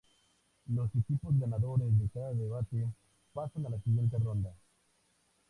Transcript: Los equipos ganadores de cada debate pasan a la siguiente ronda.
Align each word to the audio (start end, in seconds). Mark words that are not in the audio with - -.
Los 0.65 0.89
equipos 0.95 1.39
ganadores 1.39 1.95
de 1.99 2.09
cada 2.09 2.33
debate 2.33 2.87
pasan 3.33 3.67
a 3.67 3.69
la 3.69 3.79
siguiente 3.81 4.17
ronda. 4.17 4.51